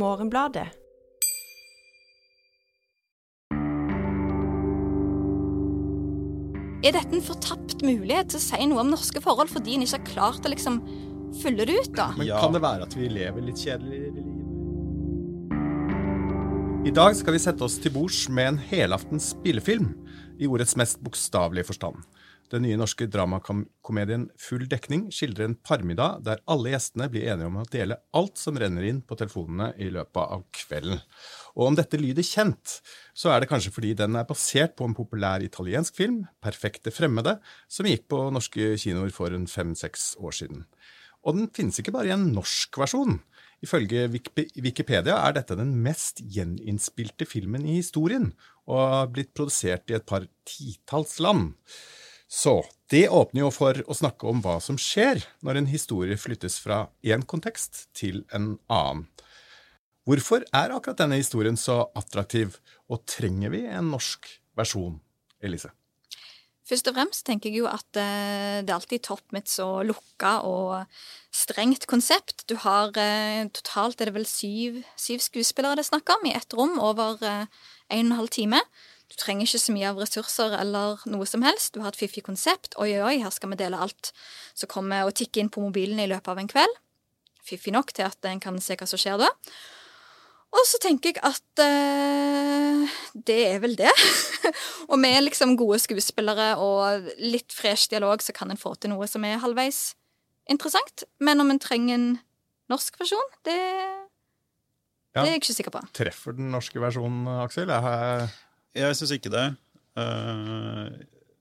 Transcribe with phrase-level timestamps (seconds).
[0.00, 0.68] Morgenbladet.
[6.80, 9.98] Er dette en fortapt mulighet til å si noe om norske forhold fordi en ikke
[9.98, 10.80] har klart å liksom
[11.42, 12.08] fylle det ut, da?
[12.16, 14.28] Men kan det være at vi lever litt kjedeligere liv?
[16.88, 19.92] I dag skal vi sette oss til bords med en helaftens spillefilm,
[20.40, 22.00] i ordets mest bokstavelige forstand.
[22.50, 27.60] Den nye norske dramakomedien Full dekning skildrer en parmiddag der alle gjestene blir enige om
[27.60, 30.98] å dele alt som renner inn på telefonene i løpet av kvelden.
[31.54, 32.80] Og om dette lyder kjent,
[33.14, 37.38] så er det kanskje fordi den er basert på en populær italiensk film, 'Perfekte fremmede',
[37.68, 40.66] som gikk på norske kinoer for en fem-seks år siden.
[41.22, 43.20] Og den finnes ikke bare i en norsk versjon.
[43.62, 48.32] Ifølge Wikipedia er dette den mest gjeninnspilte filmen i historien,
[48.66, 51.52] og har blitt produsert i et par titalls land.
[52.30, 56.60] Så det åpner jo for å snakke om hva som skjer når en historie flyttes
[56.62, 59.08] fra én kontekst til en annen.
[60.06, 62.56] Hvorfor er akkurat denne historien så attraktiv,
[62.90, 64.96] og trenger vi en norsk versjon,
[65.42, 65.72] Elise?
[66.70, 69.66] Først og fremst tenker jeg jo at eh, det er alltid topp med et så
[69.82, 71.02] lukka og
[71.34, 72.44] strengt konsept.
[72.46, 76.36] Du har eh, totalt er det vel syv, syv skuespillere det er snakk om, i
[76.38, 77.50] ett rom over eh,
[77.90, 78.62] en og en halv time.
[79.10, 81.74] Du trenger ikke så mye av ressurser eller noe som helst.
[81.74, 82.76] Du har et fiffig konsept.
[82.78, 84.12] Oi, oi, oi, her skal vi dele alt
[84.54, 86.78] som kommer og tikker inn på mobilen i løpet av en kveld.
[87.42, 89.30] Fiffig nok til at en kan se hva som skjer da.
[90.50, 93.90] Og så tenker jeg at eh, det er vel det.
[94.90, 99.06] og med liksom gode skuespillere og litt fresh dialog, så kan en få til noe
[99.10, 99.92] som er halvveis
[100.50, 101.04] interessant.
[101.22, 102.08] Men om en trenger en
[102.70, 103.58] norsk versjon, det,
[105.14, 105.22] Ja.
[105.22, 105.82] det er jeg ikke sikker på.
[105.98, 107.70] Treffer den norske versjonen, Aksel?
[107.70, 108.28] Jeg har
[108.76, 109.46] Jeg syns ikke det.
[109.98, 110.90] Uh,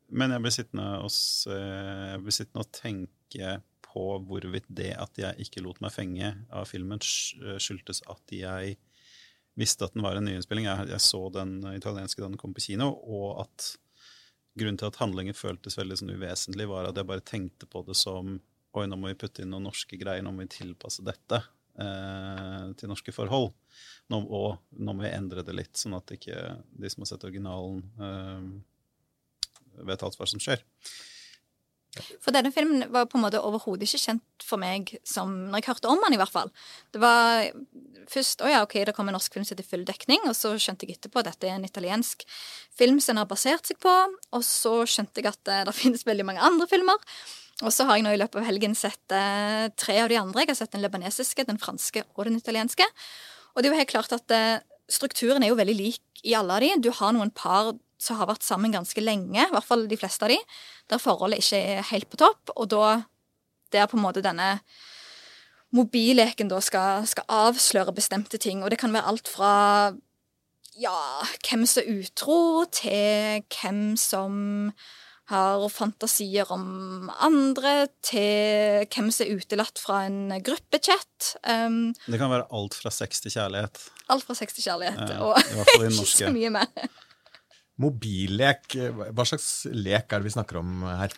[0.09, 1.11] men jeg blir sittende og,
[1.53, 3.57] jeg blir sittende og tenke
[3.89, 8.77] på hvorvidt det at jeg ikke lot meg fenge av filmen, skyldtes at jeg
[9.59, 10.67] visste at den var en nyinnspilling.
[10.69, 13.71] Jeg, jeg så den italienske da den kom på kino, og at
[14.59, 17.97] grunnen til at handlingen føltes veldig sånn uvesentlig, var at jeg bare tenkte på det
[17.99, 18.39] som
[18.77, 21.47] Oi, nå må vi putte inn noen norske greier, nå må vi tilpasse dette eh,
[21.79, 23.53] til norske forhold.
[24.09, 26.37] Nå, og nå må vi endre det litt, sånn at ikke
[26.81, 30.63] de som har sett originalen, eh, vet alt hva som skjer.
[32.21, 35.67] For denne filmen var på en måte overhodet ikke kjent for meg som Når jeg
[35.71, 36.51] hørte om den, i hvert fall.
[36.93, 37.49] Det var
[38.09, 40.53] først Å ja, OK, det kom en norsk film som heter Full dekning, og så
[40.61, 42.25] skjønte jeg etterpå at dette er en italiensk
[42.77, 43.93] film som den har basert seg på,
[44.33, 47.09] og så skjønte jeg at det, det finnes veldig mange andre filmer.
[47.59, 50.45] Og så har jeg nå i løpet av helgen sett eh, tre av de andre.
[50.45, 52.85] Jeg har sett den libanesiske, den franske og den italienske.
[53.53, 56.55] Og det er jo helt klart at eh, strukturen er jo veldig lik i alle
[56.55, 56.71] av de.
[56.87, 60.23] Du har noen par som har vært sammen ganske lenge, i hvert fall de fleste
[60.23, 60.37] av de,
[60.87, 63.01] der forholdet ikke er helt på topp, og da
[63.75, 64.53] der på en måte denne
[65.75, 69.51] mobilleken da skal, skal avsløre bestemte ting, og det kan være alt fra
[70.79, 70.95] ja,
[71.43, 72.39] hvem som er utro,
[72.71, 74.71] til hvem som
[75.29, 81.35] har fantasier om andre, til hvem som er utelatt fra en gruppechat.
[81.45, 83.83] Um, Det kan være alt fra sex til kjærlighet.
[84.09, 85.37] alt fra sex til kjærlighet, Ja, og
[85.85, 86.67] ikke så mye mer.
[87.79, 88.75] Mobillek,
[89.15, 91.13] hva slags lek er det vi snakker om her?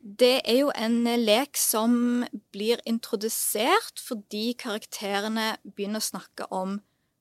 [0.00, 6.78] Det er jo en lek som blir introdusert fordi karakterene begynner å snakke om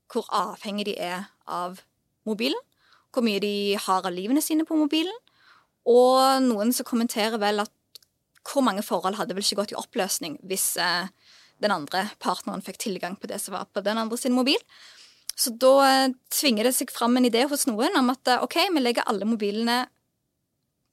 [0.10, 1.84] hvor avhengig de er av
[2.26, 2.58] mobilen,
[3.14, 5.14] hvor mye de har av livene sine på mobilen,
[5.88, 7.74] og noen som kommenterer vel at
[8.50, 11.12] hvor mange forhold hadde vel ikke gått i oppløsning hvis eh,
[11.64, 14.60] den andre partneren fikk tilgang på det som var på den andre sin mobil.
[15.40, 18.58] Så da eh, tvinger det seg fram en idé hos noen om at eh, OK,
[18.74, 19.86] vi legger alle mobilene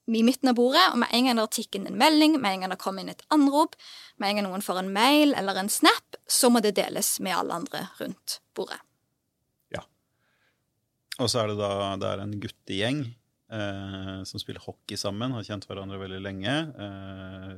[0.06, 2.60] i midten av bordet, og med en gang det tikker inn en melding, med en
[2.62, 3.74] gang det kommer inn et anrop,
[4.22, 7.34] med en gang noen får en mail eller en snap, så må det deles med
[7.34, 8.78] alle andre rundt bordet.
[9.74, 9.82] Ja.
[11.18, 13.02] Og så er det da det er en guttegjeng
[13.52, 16.54] eh, som spiller hockey sammen, har kjent hverandre veldig lenge.
[16.86, 17.56] Eh,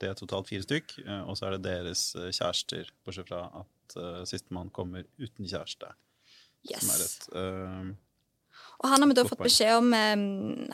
[0.00, 0.96] det er totalt fire stykk.
[1.04, 5.48] Eh, og så er det deres eh, kjærester, bortsett fra at eh, sistemann kommer uten
[5.48, 5.92] kjæreste.
[6.66, 6.88] Yes.
[6.90, 7.92] et eh,
[8.80, 10.16] Og han har vi da fått beskjed om eh,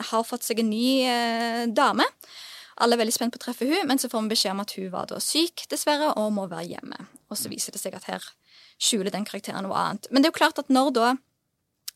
[0.09, 2.07] har fått seg en ny dame.
[2.81, 4.71] Alle er veldig spent på å treffe hun, men så får vi beskjed om at
[4.79, 7.03] hun var da syk, dessverre, og må være hjemme.
[7.29, 8.25] Og så viser det seg at her
[8.81, 10.09] skjuler den karakteren noe annet.
[10.09, 11.11] Men det er jo klart at når da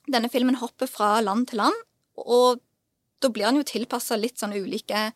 [0.08, 1.82] denne filmen hopper fra land til land,
[2.18, 2.64] og
[3.24, 5.10] da blir den jo tilpassa litt sånn ulike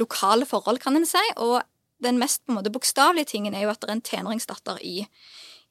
[0.00, 1.60] lokale forhold, kan en si, og
[2.00, 4.94] den mest på en måte bokstavelige tingen er jo at det er en tenåringsdatter i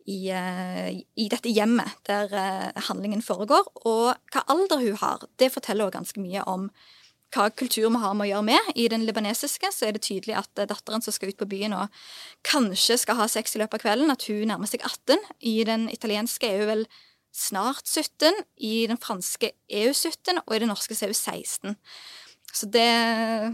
[0.09, 3.67] i, eh, i dette hjemmet der eh, handlingen foregår.
[3.89, 6.69] Og hva alder hun har, det forteller også ganske mye om
[7.35, 8.71] hva kultur vi har med å gjøre med.
[8.73, 11.77] I den libanesiske så er det tydelig at eh, datteren som skal ut på byen
[11.77, 12.01] og
[12.47, 15.21] kanskje skal ha sex i løpet av kvelden, at hun nærmer seg 18.
[15.45, 16.85] I den italienske er hun vel
[17.35, 18.43] snart 17.
[18.57, 21.75] I den franske EU-17 og i den norske så er hun 16.
[22.49, 22.85] Så det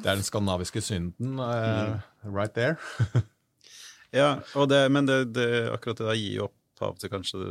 [0.03, 2.77] Det er den skandinaviske synden uh, right there.
[4.19, 4.39] ja,
[4.69, 7.43] det, men det, det, akkurat det der gir jo opphav til kanskje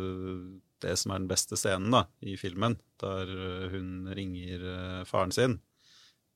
[0.84, 3.28] det som er den beste scenen da, i filmen, der
[3.72, 5.60] hun ringer faren sin.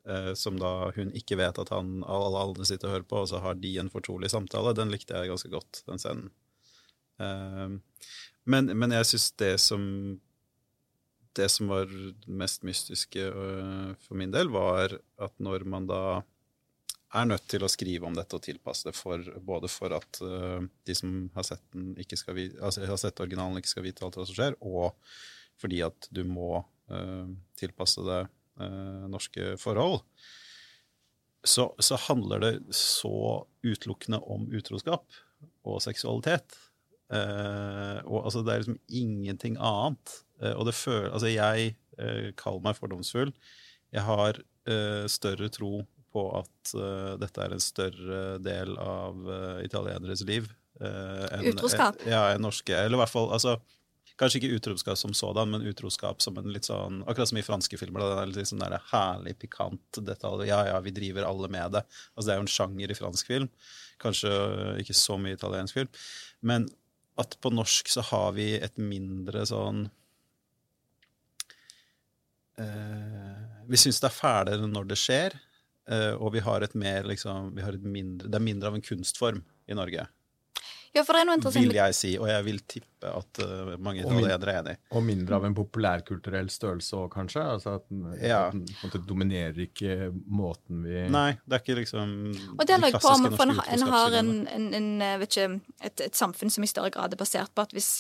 [0.08, 3.29] Eh, som da hun ikke vet at han, alle andre sitter og hører på, og
[3.29, 4.73] så har de en fortrolig samtale.
[4.76, 6.31] Den likte jeg ganske godt, den scenen.
[7.20, 7.67] Eh,
[8.49, 9.85] men, men jeg syns det som
[11.39, 11.91] det som var
[12.27, 16.03] mest mystiske uh, for min del, var at når man da
[17.17, 20.61] er nødt til å skrive om dette og tilpasse det for, både for at uh,
[20.89, 24.37] de som har sett, vite, altså, har sett originalen, ikke skal vite alt hva som
[24.37, 24.99] skjer, og
[25.59, 28.25] fordi at du må uh, tilpasse det
[28.59, 30.00] norske forhold,
[31.47, 35.06] så, så, handler det så utelukkende om utroskap
[35.62, 36.56] og seksualitet.
[37.08, 40.19] Uh, og altså, det er liksom ingenting annet.
[40.43, 43.32] Uh, og det føler Altså, jeg uh, kaller meg fordomsfull.
[43.93, 44.43] Jeg har
[45.08, 45.78] større tro
[46.12, 46.72] på at
[47.22, 49.22] dette er en større del av
[49.64, 50.50] italieneres liv.
[50.76, 52.02] enn Utroskap?
[52.05, 52.75] ja, enn norske.
[52.76, 53.54] Eller i hvert fall altså,
[54.20, 57.81] Kanskje ikke utroskap som sådan, men utroskap som en litt sånn Akkurat som i franske
[57.81, 58.02] filmer.
[58.02, 60.50] Det er litt sånn der herlig pikant detalj.
[60.50, 61.84] Ja, ja, vi driver alle med det.
[62.12, 63.49] Altså, det er jo en sjanger i fransk film.
[64.04, 64.34] Kanskje
[64.82, 66.04] ikke så mye italiensk film.
[66.44, 66.69] Men
[67.19, 69.87] at på norsk så har vi et mindre sånn
[72.62, 75.35] eh, Vi syns det er fælere når det skjer,
[75.91, 78.87] eh, og vi har et mer liksom har et mindre, Det er mindre av en
[78.91, 80.06] kunstform i Norge.
[80.96, 81.69] Ja, for det er noe interessant.
[81.69, 84.75] Vil jeg si, og jeg vil tippe at uh, mange italienere er enig.
[84.96, 87.44] Og mindre av en populærkulturell størrelse òg, kanskje?
[87.44, 88.40] Altså at den, ja.
[88.49, 92.17] at den dominerer ikke måten vi Nei, det er ikke liksom
[92.56, 94.90] Og det er på om for en, en har en, en, en
[95.23, 97.90] vet ikke, et, et, samfunn som i større grad er basert på at hvis,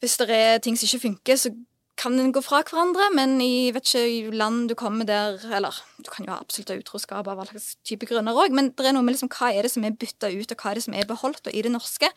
[0.00, 1.52] hvis det er ting som ikke funker, så
[2.00, 6.24] kan gå fra hverandre, men i vet ikke, land du kommer der Eller du kan
[6.24, 9.14] jo ha absolutt utroskap av alle slags type grunner òg, men det er noe med
[9.16, 11.44] liksom, hva er det som er bytta ut, og hva er det som er beholdt,
[11.44, 12.08] og i det norske.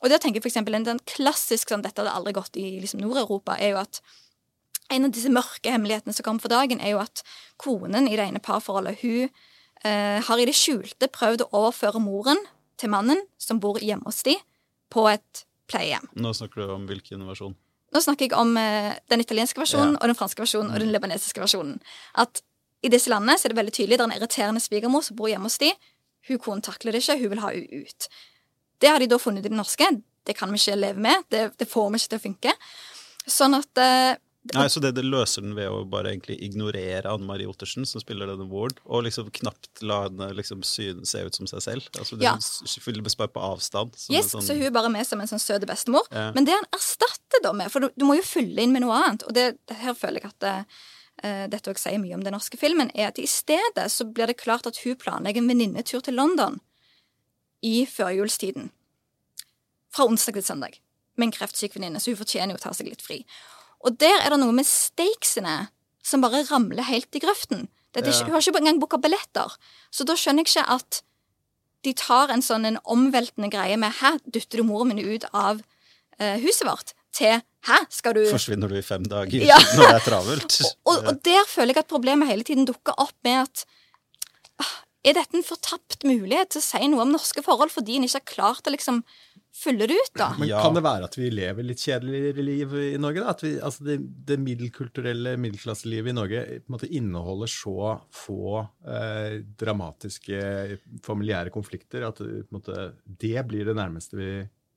[0.00, 3.02] Og der tenker jeg for eksempel, en klassisk sånn, Dette hadde aldri gått i liksom,
[3.04, 4.00] Nord-Europa, er jo at
[4.90, 7.22] en av disse mørke hemmelighetene som kommer for dagen, er jo at
[7.60, 9.28] konen i det ene parforholdet hun
[9.86, 12.40] eh, har i det skjulte prøvd å overføre moren
[12.80, 14.34] til mannen som bor hjemme hos de,
[14.90, 16.08] på et pleiehjem.
[16.18, 17.54] Nå snakker du om hvilken versjon?
[17.90, 20.00] Nå snakker jeg om eh, den italienske versjonen ja.
[20.00, 20.94] og den franske versjonen og den mm.
[20.94, 21.80] libanesiske versjonen.
[22.22, 22.42] At
[22.86, 25.28] i disse landene så er det veldig tydelig det er en irriterende svigermor som bor
[25.30, 25.72] hjemme hos de.
[26.28, 28.08] Hun kunne takle det ikke, hun vil ha henne ut.
[28.80, 29.90] Det har de da funnet i det norske.
[30.24, 31.26] Det kan vi ikke leve med.
[31.32, 32.54] Det, det får vi ikke til å funke.
[33.28, 37.26] Sånn at eh, Nei, Så det, det, løser den ved å bare egentlig ignorere Anne
[37.28, 41.50] Marie Ottersen, som spiller denne Ward, og liksom knapt la henne liksom se ut som
[41.50, 41.90] seg selv?
[42.00, 42.32] Altså det ja.
[42.80, 43.98] Filmes bare på avstand.
[44.08, 44.46] Yes, sånn...
[44.46, 46.08] så hun er bare med som en sånn søt bestemor.
[46.08, 46.30] Ja.
[46.36, 48.96] Men det han erstatter da med, for du, du, må jo fylle inn med noe
[48.96, 50.56] annet, og det, det her føler jeg at det,
[51.20, 54.32] uh, dette også sier mye om den norske filmen, er at i stedet så blir
[54.32, 56.62] det klart at hun planlegger en venninnetur til London
[57.60, 58.72] i førjulstiden.
[59.92, 60.80] Fra onsdag til søndag.
[61.20, 63.20] Med en kreftsyk venninne, så hun fortjener jo å ta seg litt fri.
[63.84, 65.70] Og der er det noe med stakesene
[66.04, 67.68] som bare ramler helt i grøften.
[67.94, 68.24] Det, Ikke, ja.
[68.24, 69.56] Hun har ikke engang booka billetter.
[69.90, 71.00] Så da skjønner jeg ikke at
[71.86, 75.62] de tar en sånn en omveltende greie med 'hæ, dytter du moren min ut av
[76.20, 79.58] uh, huset vårt?' til 'hæ, skal du Forsvinner du i fem dager ja.
[79.76, 80.60] når det er travelt?
[80.60, 83.64] og, og, og, der føler jeg at problemet hele tiden dukker opp med at
[84.60, 88.04] uh, Er dette en fortapt mulighet til å si noe om norske forhold fordi en
[88.04, 89.00] ikke har klart å liksom
[89.54, 90.30] fylle det ut, da.
[90.38, 93.24] Men kan det være at vi lever litt kjedeligere liv i Norge?
[93.24, 93.34] da?
[93.34, 97.76] At vi, altså det, det middelkulturelle middelklasselivet i Norge på en måte inneholder så
[98.14, 100.42] få eh, dramatiske
[101.06, 102.22] familiære konflikter at
[102.54, 104.34] måte, det blir det nærmeste vi,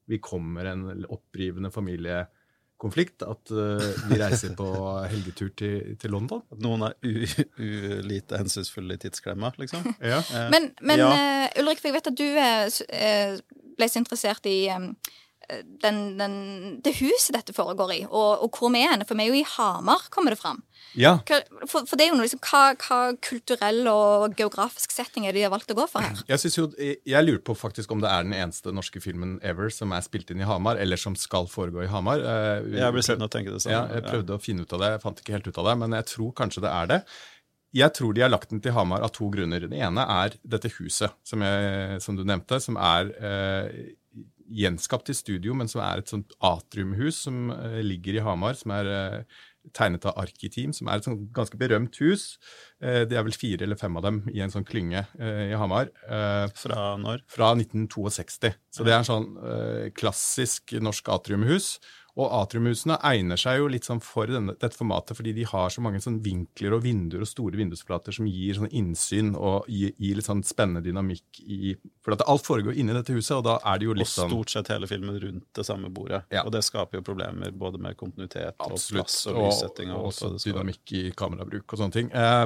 [0.10, 4.68] vi kommer en opprivende familiekonflikt, at uh, vi reiser på
[5.14, 6.44] helgetur til, til London.
[6.52, 6.98] At noen er
[7.62, 9.86] ulite hensynsfulle i tidsklemma, liksom?
[10.02, 10.20] ja.
[10.52, 11.12] Men, men ja.
[11.14, 13.44] Uh, Ulrik, for jeg vet at du er
[13.78, 14.92] ble så interessert i um,
[15.82, 16.36] den, den,
[16.84, 19.02] det huset dette foregår i, og, og hvor vi er.
[19.08, 20.62] For vi er jo i Hamar, kommer det fram.
[21.00, 21.18] Ja.
[21.66, 25.42] For, for, det er jo noe liksom, hva, hva, kulturell og geografisk setting er det
[25.42, 26.22] de har valgt å gå for her?
[26.30, 29.94] Jeg, jo, jeg lurer på faktisk om det er den eneste norske filmen ever som
[29.96, 32.24] er spilt inn i Hamar, eller som skal foregå i Hamar.
[32.24, 33.76] Eh, jeg ble sittende og tenke det samme.
[33.76, 34.40] Ja, jeg prøvde ja.
[34.40, 36.36] å finne ut av det, jeg fant ikke helt ut av det, men jeg tror
[36.44, 37.04] kanskje det er det.
[37.74, 39.66] Jeg tror de har lagt den til Hamar av to grunner.
[39.70, 43.80] Det ene er dette huset som, jeg, som du nevnte, som er eh,
[44.54, 48.76] gjenskapt i studio, men som er et sånt atriumhus som eh, ligger i Hamar, som
[48.76, 52.36] er eh, tegnet av Arkiteam, som er et ganske berømt hus.
[52.84, 55.58] Eh, det er vel fire eller fem av dem i en sånn klynge eh, i
[55.60, 55.92] Hamar.
[56.06, 57.24] Eh, Fra når?
[57.32, 58.54] fra 1962.
[58.76, 59.30] Så det er en sånn
[59.98, 61.78] klassisk norsk atriumhus.
[62.14, 65.82] Og atriumhusene egner seg jo litt sånn for denne, dette formatet fordi de har så
[65.82, 70.20] mange sånn vinkler og vinduer og store vindusflater som gir sånn innsyn og gir, gir
[70.20, 71.74] litt sånn spennende dynamikk i
[72.06, 74.36] For at alt foregår inni dette huset, og da er det jo litt sånn Og
[74.36, 76.22] stort sett hele filmen rundt det samme bordet.
[76.30, 76.44] Ja.
[76.46, 79.96] Og det skaper jo problemer både med kontinuitet og plass og lyssetting.
[79.96, 80.44] og Og, være.
[80.46, 82.14] dynamikk i kamerabruk og sånne ting.
[82.14, 82.46] Eh,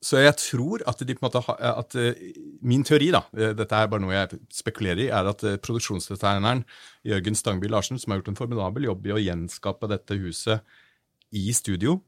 [0.00, 2.18] så jeg tror at de på en måte ha, at eh,
[2.64, 6.62] Min teori, da, eh, dette er bare noe jeg spekulerer i, er at eh, produksjonsdesigneren
[7.08, 10.64] Jørgen Stangby Larsen, som har gjort en formidabel jobb i å gjenskape dette huset
[11.36, 11.98] i studio,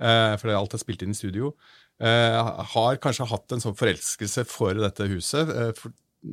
[0.00, 1.54] eh, for alt er spilt inn i studio,
[2.00, 5.52] eh, har kanskje hatt en sånn forelskelse for dette huset.
[5.54, 5.84] eh,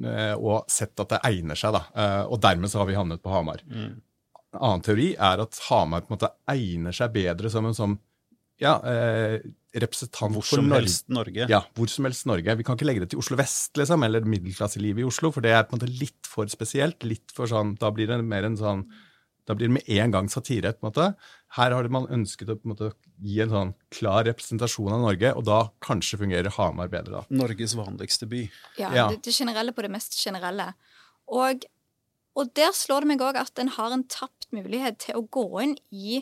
[0.07, 1.83] eh, og sett at det egner seg, da.
[1.95, 3.63] Eh, og dermed så har vi havnet på Hamar.
[3.67, 3.99] Mm.
[4.51, 7.99] En annen teori er at Hamar på en måte egner seg bedre som en sånn
[8.61, 9.39] ja, eh,
[9.81, 11.47] representant Hvor som helst Norge.
[11.49, 12.55] Ja, hvor som helst Norge.
[12.59, 15.53] Vi kan ikke legge det til Oslo vest, liksom, eller middelklasselivet i Oslo, for det
[15.55, 17.03] er på en måte litt for spesielt.
[17.07, 18.85] litt for sånn, Da blir det mer en sånn
[19.47, 20.71] da blir det med en gang satire.
[20.73, 21.15] på en måte.
[21.57, 25.33] Her har man ønsket å på en måte gi en sånn klar representasjon av Norge,
[25.35, 27.11] og da kanskje fungerer Hamar bedre.
[27.11, 27.23] da.
[27.29, 28.49] Norges vanligste by.
[28.77, 29.07] Ja, Ja.
[29.09, 30.73] Det, det generelle på det mest generelle.
[31.27, 31.65] Og,
[32.35, 35.61] og der slår det meg òg at en har en tapt mulighet til å gå
[35.63, 36.21] inn i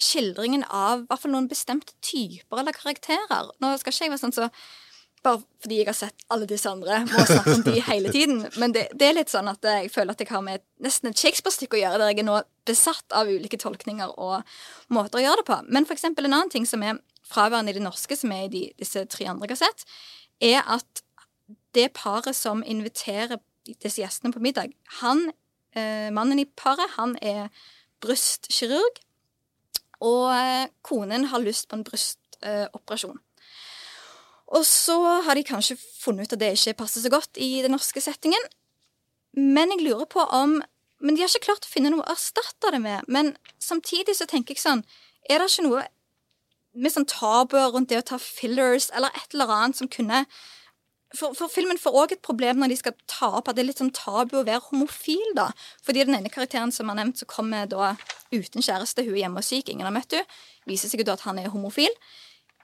[0.00, 3.50] skildringen av hvert fall noen bestemte typer eller karakterer.
[3.60, 4.48] Nå skal ikke jeg være sånn så
[5.20, 8.40] bare fordi jeg har sett alle disse andre, må snakke om de hele tiden.
[8.56, 11.20] Men det, det er litt sånn at jeg føler at jeg har med nesten et
[11.20, 12.38] Shakespeare-stykke å gjøre, der jeg er nå
[12.68, 14.40] besatt av ulike tolkninger og
[14.94, 15.58] måter å gjøre det på.
[15.68, 18.52] Men for eksempel en annen ting som er fraværende i det norske, som er i
[18.54, 19.84] de, disse tre andre jeg har sett,
[20.40, 21.04] er at
[21.76, 25.28] det paret som inviterer disse gjestene på middag, han,
[25.76, 27.52] eh, mannen i paret, han er
[28.00, 29.04] brystkirurg,
[30.00, 33.18] og eh, konen har lyst på en brystoperasjon.
[34.50, 37.74] Og så har de kanskje funnet ut at det ikke passer så godt i den
[37.76, 38.42] norske settingen.
[39.36, 40.60] Men jeg lurer på om
[41.00, 43.06] Men de har ikke klart å finne noe å erstatte det med.
[43.08, 44.82] Men samtidig så tenker jeg sånn
[45.30, 45.84] Er det ikke noe
[46.76, 50.26] med sånn tabuer rundt det å ta fillers, eller et eller annet som kunne
[51.16, 53.70] for, for filmen får òg et problem når de skal ta opp at det er
[53.70, 55.48] litt sånn tabu å være homofil, da.
[55.86, 57.94] Fordi den ene karakteren som er nevnt, så kommer da
[58.30, 60.40] uten kjæreste, hun er hjemme og syk, ingen har møtt henne,
[60.70, 61.90] viser seg jo da at han er homofil.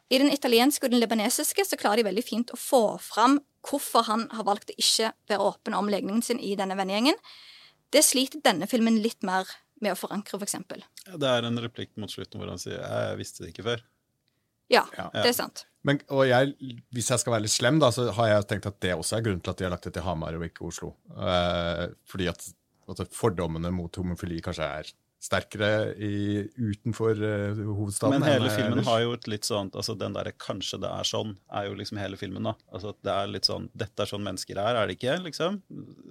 [0.06, 4.06] I den italienske og den libanesiske så klarer de veldig fint å få fram hvorfor
[4.06, 7.18] han har valgt å ikke være åpen om legningen sin i denne vennegjengen.
[7.90, 9.50] Det sliter denne filmen litt mer
[9.82, 10.84] med å forankre, for eksempel.
[11.08, 13.82] Ja, Det er en replikk mot slutten hvor han sier 'jeg visste det ikke før'.
[14.72, 15.10] Ja, Ja.
[15.14, 15.64] det er sant.
[15.86, 16.54] Men, og jeg,
[16.90, 19.22] hvis jeg skal være litt slem, da, så har jeg tenkt at det også er
[19.22, 20.94] grunnen til at de har lagt det til Hamar og ikke Oslo.
[21.14, 22.42] Eh, fordi at,
[22.90, 24.90] at fordommene mot homofili kanskje er
[25.26, 28.18] sterkere i, utenfor eh, hovedstaden.
[28.20, 31.36] Men hele filmen har jo et litt sånt altså Den derre 'kanskje det er sånn'
[31.50, 32.42] er jo liksom hele filmen.
[32.44, 35.22] da Altså Det er litt sånn 'dette er sånn mennesker er', er det ikke?
[35.24, 35.62] liksom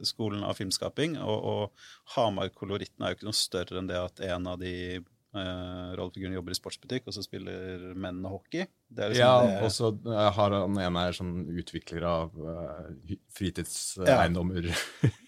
[0.03, 1.17] Skolen av filmskaping.
[1.21, 1.71] Og, og
[2.15, 5.03] Hamar-koloritten er jo ikke noe større enn det at en av de
[5.37, 8.65] eh, rollefigurene jobber i sportsbutikk, og så spiller mennene hockey.
[8.89, 12.39] Det er liksom Ja, det, og så eh, har han en her sånn utvikler av
[12.55, 14.71] eh, fritidseiendommer.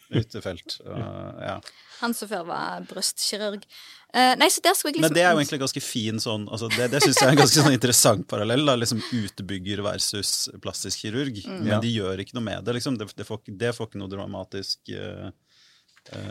[0.10, 0.80] utefelt.
[0.86, 1.56] Uh, ja.
[2.02, 3.66] Han som før var brystkirurg.
[4.16, 6.46] Uh, nei, så der skulle jeg liksom Men det er jo egentlig ganske fin sånn
[6.48, 8.64] altså Det, det syns jeg er en ganske sånn interessant parallell.
[8.70, 11.42] da, liksom Utebygger versus plastisk kirurg.
[11.50, 11.82] Men Ja.
[11.84, 12.78] de gjør ikke noe med det.
[12.80, 15.28] liksom Det, det, får, det får ikke noe dramatisk eh,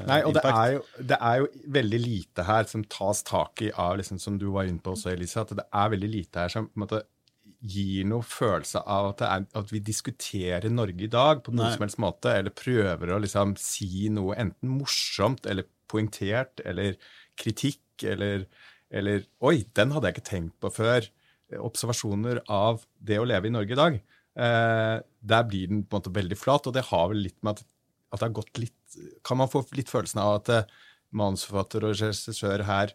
[0.09, 0.81] Nei, og det er, jo,
[1.11, 4.69] det er jo veldig lite her som tas tak i av, liksom, som du var
[4.69, 7.03] inne på også, Elise, at det er veldig lite her som på en måte
[7.67, 11.75] gir noe følelse av at, er, at vi diskuterer Norge i dag på noen Nei.
[11.75, 16.97] som helst måte, eller prøver å liksom si noe enten morsomt eller poengtert, eller
[17.39, 18.47] kritikk, eller,
[18.91, 21.09] eller Oi, den hadde jeg ikke tenkt på før.
[21.63, 23.99] Observasjoner av det å leve i Norge i dag.
[24.37, 24.97] Eh,
[25.33, 27.67] der blir den på en måte veldig flat, og det har vel litt med at,
[28.13, 28.97] at det har gått litt
[29.27, 30.73] Kan man få litt følelsen av at eh,
[31.17, 32.95] manusforfatter og regissør her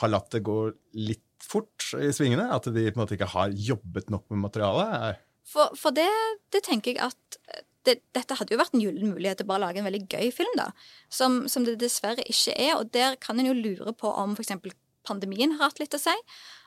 [0.00, 0.58] har latt det gå
[0.96, 2.46] litt fort i svingene?
[2.54, 5.20] At de på en måte ikke har jobbet nok med materialet?
[5.44, 6.08] For, for det,
[6.54, 7.38] det tenker jeg at
[7.84, 10.30] det, dette hadde jo vært en gyllen mulighet til bare å lage en veldig gøy
[10.34, 10.70] film, da.
[11.12, 12.72] Som, som det dessverre ikke er.
[12.78, 14.54] Og der kan en jo lure på om f.eks.
[15.04, 16.14] pandemien har hatt litt å si.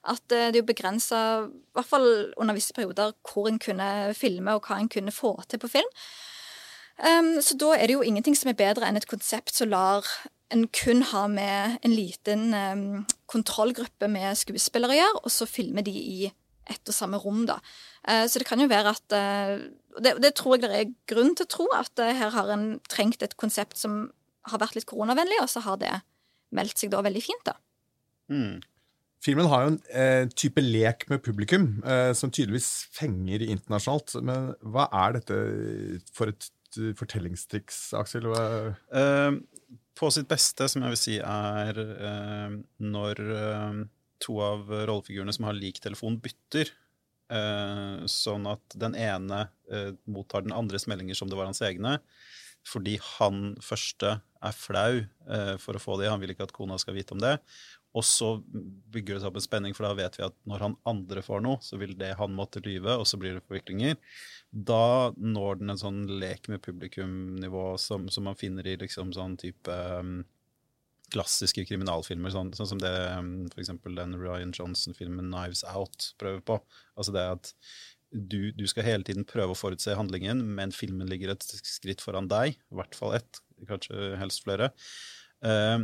[0.08, 4.54] At eh, det jo begrensa, i hvert fall under visse perioder, hvor en kunne filme,
[4.54, 5.96] og hva en kunne få til på film.
[6.98, 10.08] Um, så da er det jo ingenting som er bedre enn et konsept som lar
[10.54, 15.86] en kun ha med en liten um, kontrollgruppe med skuespillere å gjøre, og så filmer
[15.86, 16.30] de i
[16.68, 17.60] ett og samme rom, da.
[18.08, 19.68] Uh, så det kan jo være at uh,
[20.02, 22.70] det, det tror jeg det er grunn til å tro, at uh, her har en
[22.90, 24.08] trengt et konsept som
[24.48, 25.94] har vært litt koronavennlig, og så har det
[26.56, 27.58] meldt seg da veldig fint, da.
[28.32, 28.64] Mm.
[29.24, 34.14] Filmen har jo en eh, type lek med publikum eh, som tydeligvis fenger internasjonalt.
[34.24, 35.40] Men hva er dette
[36.16, 36.48] for et
[37.00, 38.28] fortellingstriks, Aksel?
[38.32, 39.38] Eh,
[39.98, 43.80] på sitt beste, som jeg vil si er uh, når uh,
[44.24, 46.74] to av rollefigurene som har lik telefon, bytter.
[48.08, 49.42] Sånn at den ene
[50.08, 51.98] mottar den andres meldinger som det var hans egne.
[52.64, 55.02] Fordi han første er flau
[55.60, 56.08] for å få det.
[56.08, 57.34] Han vil ikke at kona skal vite om det.
[57.96, 58.34] Og så
[58.94, 61.44] bygger det seg opp en spenning, for da vet vi at når han andre får
[61.46, 63.98] noe, så vil det han måtte lyve, og så blir det forviklinger.
[64.52, 69.38] Da når den en sånn lek med publikum-nivå som, som, man finner i liksom sånn
[69.40, 70.22] type um,
[71.14, 73.74] klassiske kriminalfilmer, sånn, sånn som det um, f.eks.
[73.88, 76.62] den Ryan Johnson-filmen 'Knives Out' prøver på.
[77.00, 77.54] Altså det at
[78.12, 82.30] du, du, skal hele tiden prøve å forutse handlingen, men filmen ligger et skritt foran
[82.32, 82.56] deg.
[82.56, 84.72] I hvert fall ett, kanskje helst flere.
[85.44, 85.84] Uh,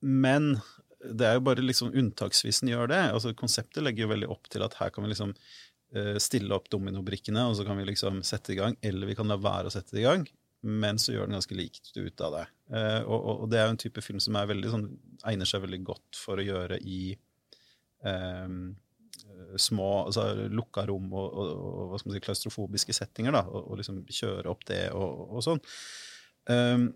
[0.00, 0.56] men
[0.98, 3.00] det er jo bare liksom unntaksvis den gjør det.
[3.14, 6.68] Altså Konseptet legger jo veldig opp til at her kan vi liksom uh, stille opp
[6.72, 9.74] dominobrikkene, og så kan vi liksom sette i gang, eller vi kan la være å
[9.74, 10.26] sette det i gang.
[10.66, 12.44] Men så gjør den ganske likt ut av det.
[12.74, 14.90] Uh, og, og, det er jo en type film som veldig, sånn,
[15.30, 17.00] egner seg veldig godt for å gjøre i
[18.02, 18.74] um,
[19.56, 23.38] små, altså lukka rom og, og, og, hva skal man si, klaustrofobiske settinger.
[23.38, 25.62] da, Og, liksom kjøre opp det og, sånn.
[26.50, 26.90] Um,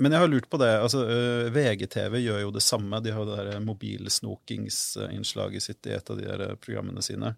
[0.00, 0.70] men jeg har lurt på det.
[0.80, 3.00] altså uh, VGTV gjør jo det samme.
[3.04, 7.28] De har det der mobilsnokingsinnslaget sitt i et av de der programmene sine.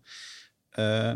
[0.78, 1.14] Uh,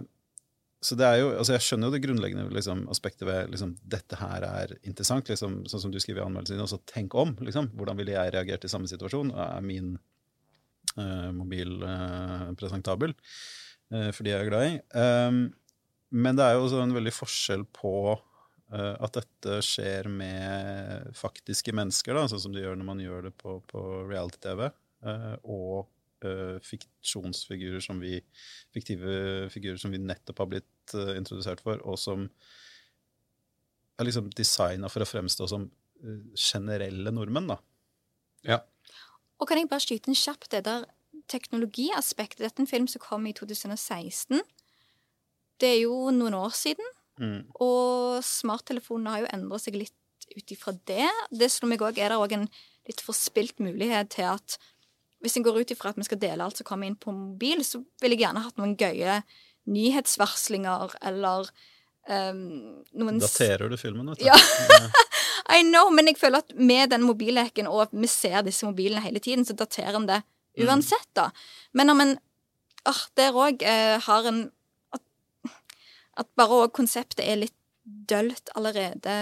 [0.83, 4.16] så det er jo, altså Jeg skjønner jo det grunnleggende liksom, aspektet ved liksom, dette
[4.18, 5.30] her er interessant.
[5.30, 6.66] Liksom, sånn som du skriver i anmeldelsen din.
[6.66, 7.30] også tenk om.
[7.42, 9.30] liksom, Hvordan ville jeg reagert i samme situasjon?
[9.35, 9.88] Er min
[10.99, 11.71] uh, mobil
[12.59, 13.12] presentabel?
[13.88, 14.73] for de jeg er glad i.
[15.00, 15.37] Um,
[16.12, 18.27] men det er jo også en veldig forskjell på Eh,
[18.76, 23.32] at dette skjer med faktiske mennesker, da, sånn som de gjør når man gjør det
[23.40, 24.66] på, på reality-TV,
[25.08, 25.88] eh, og
[26.25, 28.18] uh, fiksjonsfigurer som vi
[28.75, 32.28] fiktive figurer som vi nettopp har blitt uh, introdusert for, og som
[33.98, 37.58] er liksom designa for å fremstå som uh, generelle nordmenn, da.
[38.46, 38.60] Ja.
[39.38, 40.86] Og kan jeg bare skyte en kjapp det der
[41.30, 42.45] teknologiaspektet?
[42.45, 44.40] Dette er en film som kom i 2016.
[45.58, 46.86] Det er jo noen år siden.
[47.19, 47.41] Mm.
[47.65, 49.95] Og smarttelefonene har jo endra seg litt
[50.28, 51.09] ut ifra det.
[51.31, 52.49] Det slår meg òg er det òg en
[52.89, 54.59] litt forspilt mulighet til at
[55.23, 57.65] hvis en går ut ifra at vi skal dele alt som kommer inn på mobil,
[57.67, 59.19] så ville jeg gjerne hatt noen gøye
[59.69, 61.49] nyhetsvarslinger eller
[62.09, 62.45] um,
[62.97, 64.28] noen Daterer du filmen, vet du?
[64.28, 64.37] Ja.
[65.59, 69.02] I know, men jeg føler at med den mobilleken, og at vi ser disse mobilene
[69.04, 70.67] hele tiden, så daterer en det mm.
[70.67, 71.31] uansett, da.
[71.76, 72.15] Men om en
[72.89, 74.45] ah, der òg eh, har en
[76.19, 77.57] at bare òg konseptet er litt
[78.09, 79.15] dølt allerede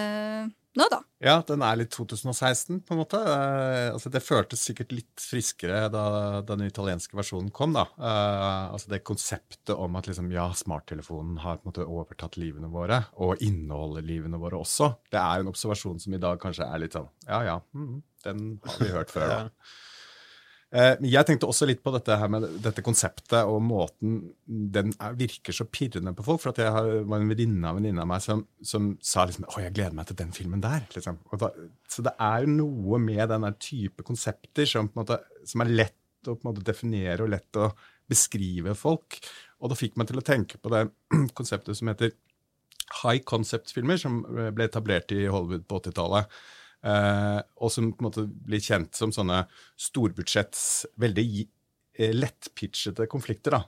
[0.76, 0.98] nå, da.
[1.24, 3.16] Ja, den er litt 2016, på en måte.
[3.24, 6.02] Uh, altså, det føltes sikkert litt friskere da,
[6.44, 7.86] den italienske versjonen kom, da.
[7.96, 12.68] Uh, altså det konseptet om at liksom, ja, smarttelefonen har på en måte overtatt livene
[12.72, 14.92] våre, og inneholder livene våre også.
[15.08, 18.46] Det er en observasjon som i dag kanskje er litt sånn ja ja, mm, den
[18.66, 19.40] har vi hørt før, da.
[20.76, 25.14] Eh, jeg tenkte også litt på dette her med dette konseptet og måten den er,
[25.16, 26.42] virker så pirrende på folk.
[26.42, 29.60] For jeg har, var en venninne av venninne av meg som, som, sa liksom Å,
[29.64, 30.84] jeg gleder meg til den filmen der.
[30.92, 31.22] Liksom.
[31.40, 31.50] Da,
[31.88, 36.36] så det er jo noe med den type konsepter som, måte, som, er lett å
[36.44, 37.70] måte, definere og lett å
[38.10, 39.20] beskrive folk.
[39.62, 40.84] Og det fikk meg til å tenke på det
[41.38, 42.12] konseptet som heter
[43.00, 46.36] high concept-filmer, som ble etablert i Hollywood på 80-tallet.
[46.86, 49.42] Uh, og som på en måte blir kjent som sånne
[49.88, 53.58] storbudsjetts, veldig uh, lettpitchete konflikter.
[53.58, 53.62] da.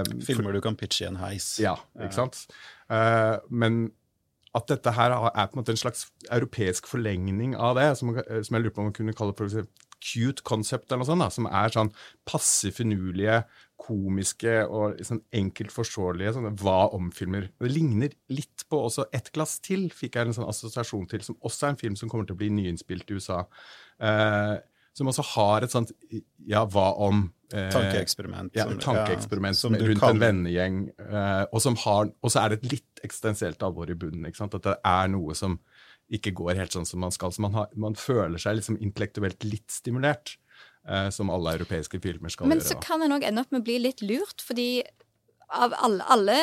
[0.00, 1.52] Uh, Filmer du kan pitche i en heis.
[1.62, 2.46] Ja, ikke sant.
[3.50, 3.90] men
[4.56, 8.56] at dette her er på en måte en slags europeisk forlengning av det, som, som
[8.56, 9.62] jeg lurer på om man kunne kalle for
[10.00, 11.92] cute concept, eller noe sånt, da, som er sånn
[12.28, 13.42] passe finurlige,
[13.80, 17.48] komiske og sånn enkelt forståelige sånn, hva om-filmer.
[17.60, 21.38] Det ligner litt på også Et glass til, fikk jeg en sånn assosiasjon til, som
[21.40, 23.44] også er en film som kommer til å bli nyinnspilt i USA.
[24.00, 24.56] Eh,
[24.96, 27.22] som også har et sånt ja, hva om
[27.54, 28.52] eh, Tankeeksperiment.
[28.58, 30.16] Ja, tankeeksperiment ja, rundt kan.
[30.16, 30.80] en vennegjeng.
[31.00, 34.26] Eh, og, som har, og så er det et litt eksistensielt alvor i bunnen.
[34.28, 34.58] ikke sant?
[34.58, 35.60] At det er noe som
[36.10, 37.32] ikke går helt sånn som man skal.
[37.34, 40.36] Så man, har, man føler seg liksom intellektuelt litt stimulert,
[40.88, 42.66] eh, som alle europeiske filmer skal Men gjøre.
[42.66, 44.70] Men så kan en òg ende opp med å bli litt lurt, fordi
[45.50, 46.38] av alle, alle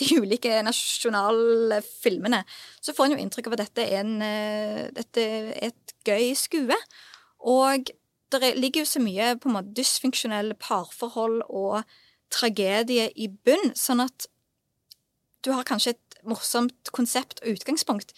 [0.00, 2.42] de ulike nasjonale filmene,
[2.82, 6.32] så får en jo inntrykk av at dette er, en, uh, dette er et gøy
[6.38, 6.78] skue.
[7.44, 7.92] Og
[8.34, 11.84] det ligger jo så mye på en måte dysfunksjonelle parforhold og
[12.34, 14.26] tragedie i bunn, sånn at
[15.44, 18.14] du har kanskje et morsomt konsept og utgangspunkt,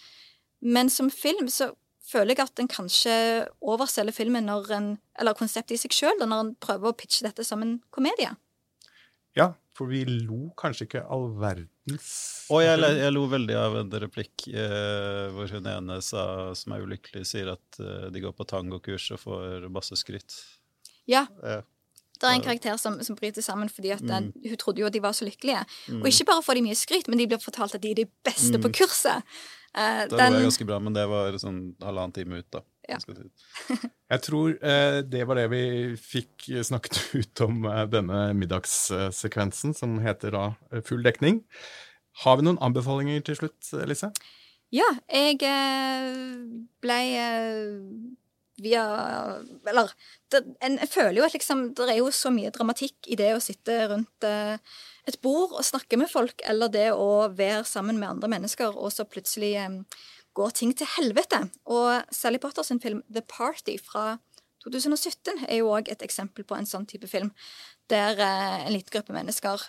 [0.61, 1.71] men som film så
[2.07, 3.13] føler jeg at en kanskje
[3.61, 4.89] overselger filmen når en,
[5.19, 8.31] eller konseptet i seg sjøl når en prøver å pitche dette som en komedie.
[9.35, 12.07] Ja, for vi lo kanskje ikke all verdens
[12.49, 16.23] Og jeg, jeg lo veldig av en replikk eh, hvor hun ene sa,
[16.57, 20.39] som er ulykkelig, sier at eh, de går på tangokurs og får masse skryt.
[21.07, 21.61] Ja, Eh,
[22.17, 24.47] det er en karakter som, som bryter sammen fordi at den, Mm.
[24.49, 25.59] hun trodde jo at de var så lykkelige.
[25.99, 28.07] Og ikke bare får de mye skryt, men de blir fortalt at de er de
[28.25, 29.21] beste på kurset.
[29.75, 32.61] Eh, da den- lå jeg ganske bra, men det var sånn halvannen time ut, da.
[32.87, 32.97] Ja.
[34.13, 35.61] Jeg tror eh, det var det vi
[35.99, 41.41] fikk snakket ut om eh, denne middagssekvensen, som heter da eh, Full dekning.
[42.23, 44.13] Har vi noen anbefalinger til slutt, Lise?
[44.73, 46.07] Ja, jeg eh,
[46.83, 47.75] ble eh,
[48.63, 48.81] via
[49.67, 49.91] Eller
[50.31, 53.29] det, en, jeg føler jo at liksom Det er jo så mye dramatikk i det
[53.35, 54.57] å sitte rundt eh,
[55.07, 58.91] et bord og snakke med folk, eller det å være sammen med andre mennesker, og
[58.91, 59.79] så plutselig um,
[60.37, 61.45] går ting til helvete.
[61.71, 64.17] Og Sally Potter sin film The Party fra
[64.65, 67.31] 2017 er jo òg et eksempel på en sånn type film,
[67.91, 69.63] der uh, en liten gruppe mennesker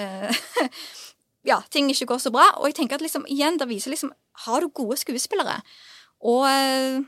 [0.00, 0.40] uh,
[1.50, 2.48] ja, ting ikke går så bra.
[2.56, 4.14] Og jeg tenker at liksom, igjen, det viser liksom
[4.46, 5.60] Har du gode skuespillere,
[6.24, 7.04] og uh,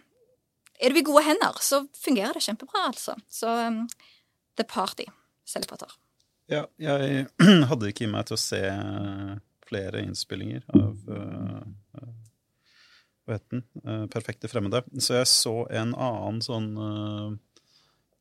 [0.81, 3.17] er du i gode hender, så fungerer det kjempebra, altså.
[3.29, 3.83] Så um,
[4.57, 5.09] The Party,
[5.45, 6.00] Sally Potter.
[6.51, 7.29] Ja, jeg
[7.71, 8.63] hadde ikke i meg til å se
[9.71, 11.61] flere innspillinger av uh,
[13.23, 13.63] Hva het den?
[13.85, 14.83] Uh, Perfekte fremmede.
[14.99, 17.29] Så jeg så en annen sånn uh,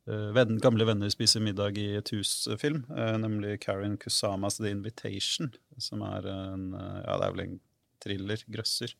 [0.09, 5.51] eh, venn, Gamle venner spiser middag i et hus-film, eh, nemlig Karen Kusamas The Invitation,
[5.81, 7.59] som er en eh, Ja, det er vel en
[7.99, 8.95] thriller, grøsser.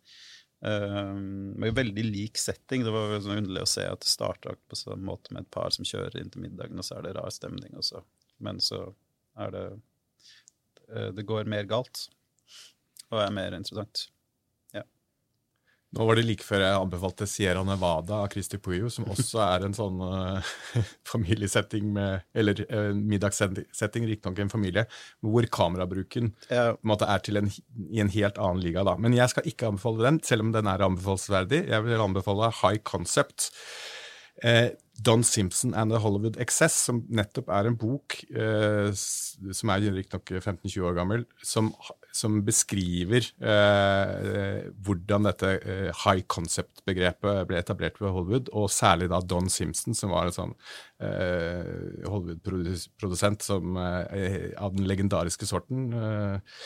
[0.60, 1.16] Uh,
[1.56, 2.82] med veldig lik setting.
[2.84, 5.72] Det var sånn underlig å se at det starta på sånn måte med et par
[5.72, 7.78] som kjører inn til middagen, og så er det rar stemning.
[7.80, 8.02] Også.
[8.44, 8.82] Men så
[9.40, 9.66] er det
[10.94, 12.08] eh, Det går mer galt
[13.10, 14.10] og er mer interessant.
[15.90, 19.64] Nå var det like før jeg anbefalte Sierra Nevada av Christy Puyo, som også er
[19.66, 20.50] en sånn eh,
[21.14, 24.86] familiesetting med Eller uh, middagssetting, riktignok en familie,
[25.26, 27.50] hvor kamerabruken Ja, på en måte er til en,
[27.90, 28.86] i en helt annen liga.
[28.86, 29.00] da.
[29.02, 31.64] Men jeg skal ikke anbefale den, selv om den er anbefalesverdig.
[31.74, 33.50] Jeg vil anbefale High Concept.
[34.46, 34.70] Eh,
[35.06, 40.34] Don Simpson and the Hollywood Excess, som nettopp er en bok eh, som er riktignok
[40.40, 41.72] 15-20 år gammel, som,
[42.16, 49.22] som beskriver eh, hvordan dette eh, high concept-begrepet ble etablert ved Hollywood, og særlig da
[49.24, 50.54] Don Simpson, som var en sånn
[51.06, 55.90] eh, Hollywood-produsent eh, av den legendariske sorten.
[55.94, 56.62] Eh,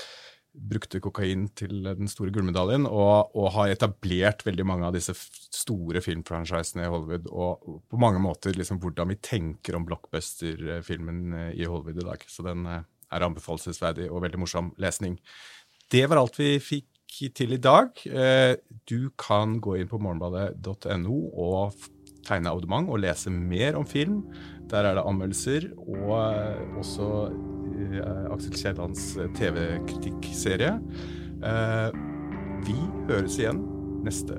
[0.54, 6.02] brukte kokain til den store gullmedaljen, og, og har etablert veldig mange av disse store
[6.06, 11.66] filmfranchisene i Hollywood, og på mange måter liksom hvordan vi tenker om blockbuster-filmen eh, i
[11.66, 12.26] Hollywood i dag.
[12.30, 15.18] Så den eh, er anbefalesverdig og veldig morsom lesning.
[15.92, 16.90] Det var alt vi fikk
[17.38, 17.92] til i dag.
[18.10, 18.56] Eh,
[18.90, 21.76] Du kan gå inn på morgenbadet.no og
[22.28, 24.22] tegne abonnement og lese mer om film.
[24.72, 30.74] Der er det anmeldelser og eh, også eh, Aksel Kiellands eh, TV-kritikkserie.
[32.64, 32.76] Vi
[33.10, 33.60] høres igjen
[34.06, 34.38] neste